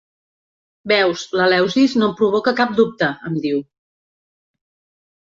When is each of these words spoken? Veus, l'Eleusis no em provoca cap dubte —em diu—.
Veus, 0.91 1.25
l'Eleusis 1.41 1.95
no 2.01 2.09
em 2.09 2.17
provoca 2.23 2.57
cap 2.63 2.75
dubte 2.83 3.13
—em 3.13 3.41
diu—. 3.49 3.65